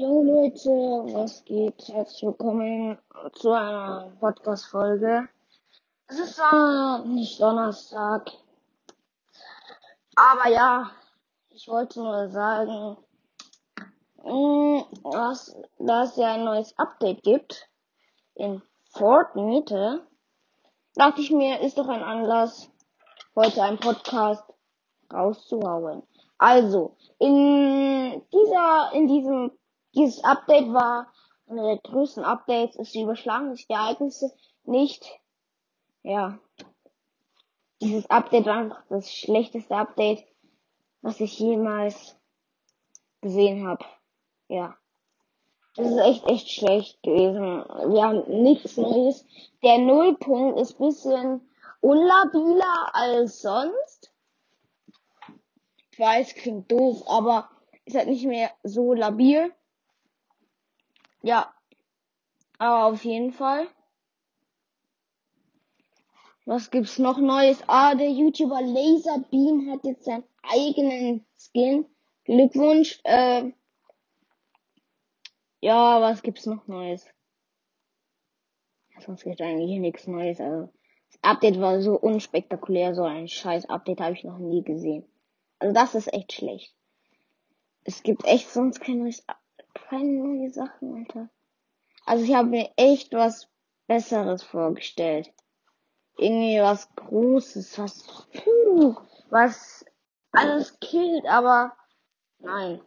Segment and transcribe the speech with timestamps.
[0.00, 0.70] Jo Leute,
[1.12, 1.88] was geht?
[1.88, 2.96] Herzlich willkommen
[3.34, 5.28] zu einer Podcast-Folge.
[6.06, 8.30] Es ist zwar nicht Donnerstag,
[10.16, 10.90] aber ja,
[11.50, 12.96] ich wollte nur sagen,
[14.24, 17.68] mh, dass, dass es ja ein neues Update gibt
[18.36, 18.62] in
[18.92, 20.06] Fortnite.
[20.94, 22.70] Dachte ich mir, ist doch ein Anlass,
[23.36, 24.44] heute einen Podcast
[25.12, 26.02] rauszuhauen.
[26.38, 29.59] Also, in dieser, in diesem
[29.94, 31.12] dieses Update war
[31.48, 32.76] einer der größten Updates.
[32.76, 34.32] Es überschlagen sich die Ereignisse
[34.64, 35.04] nicht.
[36.02, 36.38] Ja.
[37.80, 40.24] Dieses Update war einfach das schlechteste Update,
[41.02, 42.16] was ich jemals
[43.20, 43.84] gesehen habe.
[44.48, 44.76] Ja.
[45.76, 47.64] Das ist echt, echt schlecht gewesen.
[47.92, 49.24] Wir haben nichts Neues.
[49.62, 51.48] Der Nullpunkt ist bisschen
[51.80, 54.12] unlabiler als sonst.
[55.92, 57.48] Ich weiß, klingt doof, aber
[57.84, 59.52] ist halt nicht mehr so labil.
[61.22, 61.54] Ja.
[62.58, 63.66] Aber auf jeden Fall.
[66.44, 67.62] Was gibt's noch Neues?
[67.66, 71.86] Ah, der YouTuber Laserbeam hat jetzt seinen eigenen Skin.
[72.24, 73.00] Glückwunsch.
[73.04, 73.52] Äh,
[75.60, 77.06] ja, was gibt's noch Neues?
[78.98, 80.40] Sonst gibt eigentlich hier nichts Neues.
[80.40, 80.72] Also,
[81.10, 85.04] das Update war so unspektakulär, so ein scheiß Update habe ich noch nie gesehen.
[85.58, 86.74] Also das ist echt schlecht.
[87.84, 89.24] Es gibt echt sonst kein neues
[89.74, 91.28] keine neue Sachen, Alter.
[92.04, 93.48] Also ich habe mir echt was
[93.86, 95.32] Besseres vorgestellt.
[96.16, 98.28] Irgendwie was Großes, was,
[99.30, 99.84] was
[100.32, 101.72] alles killt, aber
[102.38, 102.80] nein.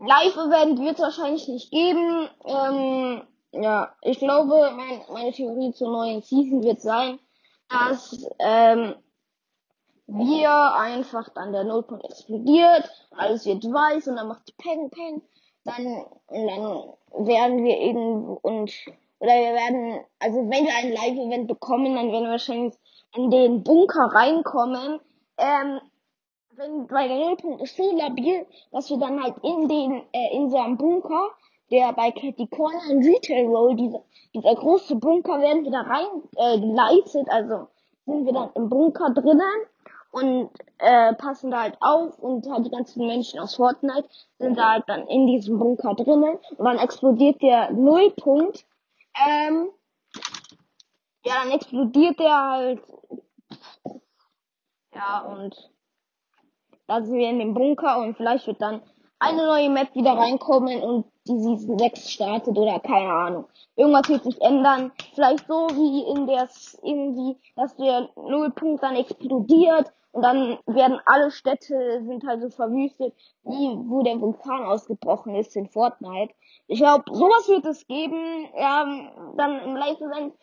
[0.00, 2.28] Live-Event wird es wahrscheinlich nicht geben.
[2.44, 7.18] Ähm, ja, ich glaube, mein, meine Theorie zur neuen Season wird sein,
[7.68, 8.94] dass ähm,
[10.08, 15.22] wir einfach dann der Nullpunkt explodiert, alles wird weiß und dann macht die Peng Peng.
[15.64, 18.72] Dann, und dann werden wir eben und,
[19.18, 22.74] oder wir werden, also wenn wir ein Live-Event bekommen, dann werden wir wahrscheinlich
[23.14, 24.98] in den Bunker reinkommen.
[25.36, 25.80] Ähm,
[26.52, 30.48] wenn, weil der Nullpunkt ist so labil, dass wir dann halt in den, äh, in
[30.50, 31.28] so einem Bunker,
[31.70, 34.02] der bei Catty Corner in Retail Roll, dieser,
[34.34, 36.06] dieser große Bunker, werden wir da rein
[36.36, 37.68] äh, geleitet, also
[38.06, 39.66] sind wir dann im Bunker drinnen
[40.10, 44.08] und äh, passen da halt auf und halt die ganzen Menschen aus Fortnite
[44.38, 48.64] sind da halt dann in diesem Bunker drinnen und dann explodiert der Nullpunkt.
[49.26, 49.70] Ähm,
[51.24, 52.82] ja, dann explodiert der halt.
[54.94, 55.70] Ja, und
[56.86, 58.82] da sind wir in dem Bunker und vielleicht wird dann
[59.18, 63.44] eine neue Map wieder reinkommen und die Season 6 startet oder keine Ahnung.
[63.76, 64.92] Irgendwas wird sich ändern.
[65.14, 66.48] Vielleicht so wie in der
[66.82, 73.14] irgendwie, dass der Nullpunkt dann explodiert und dann werden alle Städte sind halt so verwüstet,
[73.44, 76.34] wie wo der Vulkan ausgebrochen ist in Fortnite.
[76.66, 78.48] Ich glaube, sowas wird es geben.
[78.58, 78.84] Ja,
[79.36, 80.34] dann im Live-Event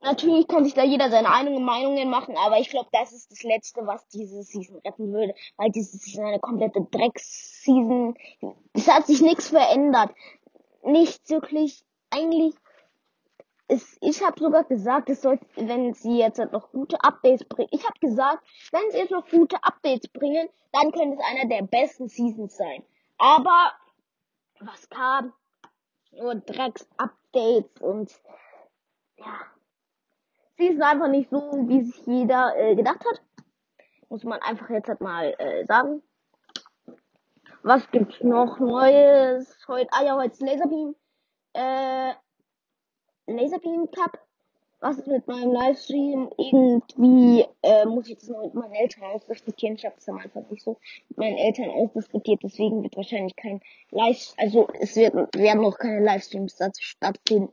[0.00, 3.42] Natürlich kann sich da jeder seine eigenen Meinungen machen, aber ich glaube, das ist das
[3.42, 8.16] Letzte, was diese Season retten würde, weil diese Season eine komplette Drecks-Season.
[8.74, 10.14] Es hat sich nichts verändert.
[10.84, 11.84] Nichts wirklich.
[12.10, 12.54] Eigentlich
[13.66, 17.68] ist, ich habe sogar gesagt, es soll, wenn sie jetzt halt noch gute Updates bringen.
[17.72, 21.62] Ich habe gesagt, wenn sie jetzt noch gute Updates bringen, dann könnte es einer der
[21.62, 22.84] besten Seasons sein.
[23.18, 23.72] Aber
[24.60, 25.32] was kam?
[26.12, 28.10] Nur Drecks-Updates und
[29.16, 29.40] ja,
[30.58, 31.38] sie ist einfach nicht so,
[31.68, 33.22] wie sich jeder äh, gedacht hat.
[34.08, 36.02] Muss man einfach jetzt halt mal äh, sagen.
[37.62, 39.56] Was gibt's noch Neues?
[39.66, 40.94] Heute, ah ja, heute ist Laserbeam.
[41.54, 42.12] Äh,
[43.26, 44.18] Laserbeam Cup.
[44.80, 46.30] Was ist mit meinem Livestream?
[46.38, 49.74] Irgendwie äh, muss ich das noch mit meinen Eltern ausdiskutieren.
[49.74, 53.60] Ich habe es am Anfang nicht so mit meinen Eltern ausdiskutiert, deswegen wird wahrscheinlich kein
[53.90, 57.52] Live, also es wird, werden noch keine Livestreams stattfinden.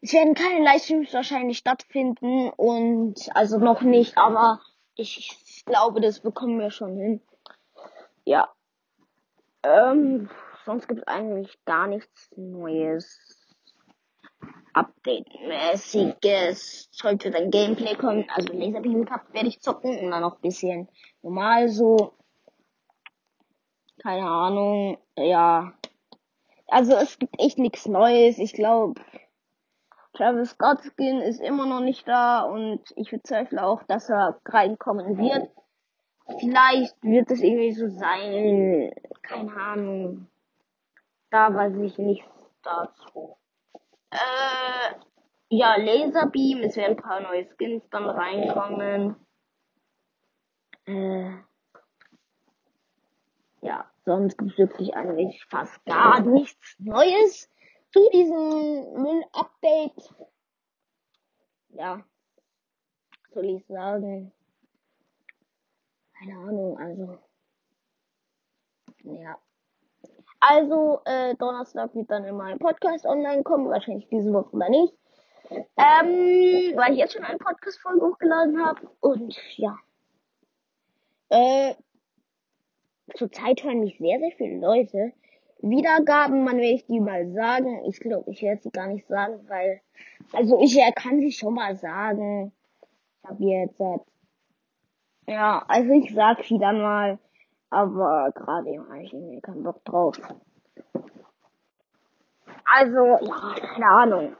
[0.00, 4.60] Es werden keine Livestreams wahrscheinlich stattfinden und also noch nicht, aber
[4.94, 7.20] ich, glaube, das bekommen wir schon hin.
[8.24, 8.52] Ja.
[9.62, 10.28] Ähm,
[10.64, 13.20] sonst gibt es eigentlich gar nichts Neues.
[14.72, 16.88] Update-mäßiges.
[16.92, 18.26] Sollte dann Gameplay kommen.
[18.34, 20.88] Also Laserbeam Cup werde ich zocken und dann noch ein bisschen
[21.22, 22.14] normal so.
[24.00, 24.98] Keine Ahnung.
[25.16, 25.72] Ja.
[26.68, 28.38] Also es gibt echt nichts Neues.
[28.38, 29.00] Ich glaube,
[30.18, 35.16] Travis Scott Skin ist immer noch nicht da und ich bezweifle auch, dass er reinkommen
[35.16, 35.48] wird.
[36.40, 38.92] Vielleicht wird es irgendwie so sein.
[39.22, 40.26] Keine Ahnung.
[41.30, 42.28] Da weiß ich nichts
[42.62, 43.36] dazu.
[44.10, 44.94] Äh,
[45.50, 46.62] ja, Laserbeam.
[46.62, 49.14] Es werden ein paar neue Skins dann reinkommen.
[50.86, 51.30] Äh,
[53.60, 57.48] ja, sonst gibt es wirklich eigentlich fast gar nichts Neues
[57.92, 60.14] zu diesem Müll-Update.
[61.70, 62.04] Ja,
[63.32, 64.32] soll ich sagen?
[66.18, 67.18] Keine Ahnung, also.
[69.04, 69.38] Ja.
[70.40, 74.94] Also, äh, Donnerstag wird dann in meinem Podcast online kommen, wahrscheinlich diese Woche oder nicht.
[75.50, 78.88] Ähm, weil ich jetzt schon eine Podcast-Folge hochgeladen habe.
[79.00, 79.76] Und ja.
[81.30, 81.74] Äh,
[83.14, 85.12] zurzeit hören mich sehr, sehr viele Leute.
[85.60, 87.84] Wiedergaben, man will ich die mal sagen.
[87.86, 89.80] Ich glaube, ich werde sie gar nicht sagen, weil,
[90.32, 92.52] also ich kann sie schon mal sagen.
[93.22, 93.80] Ich habe jetzt,
[95.26, 97.18] ja, also ich sag sie dann mal,
[97.70, 100.16] aber gerade habe ich irgendwie keinen Bock drauf.
[102.64, 104.36] Also, ja, keine Ahnung.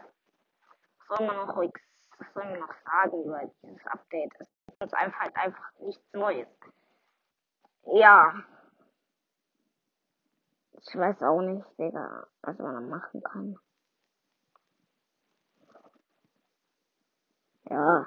[1.08, 4.32] Was soll man noch, was soll man noch sagen über dieses Update?
[4.40, 4.48] Es
[4.86, 6.48] ist einfach halt einfach nichts Neues.
[7.86, 8.34] Ja.
[10.80, 13.58] Ich weiß auch nicht, Digga, was man da machen kann.
[17.68, 18.06] Ja.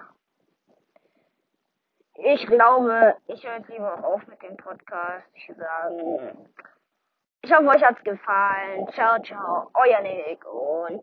[2.15, 5.25] Ich glaube, ich höre jetzt lieber auf mit dem Podcast.
[5.33, 6.49] Ich sagen,
[7.43, 8.87] ich hoffe, euch hat's gefallen.
[8.93, 10.99] Ciao, ciao, euer Nick und